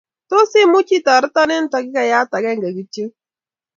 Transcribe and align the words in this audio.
Tos 0.29 0.51
imuchi 0.61 0.95
itoreton 0.99 1.49
eng' 1.55 1.69
takikayat 1.71 2.29
akenge 2.37 2.69
kityok 2.75 3.11
ii? 3.15 3.15